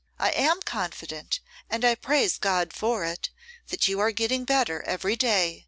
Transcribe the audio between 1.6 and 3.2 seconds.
and I praise God for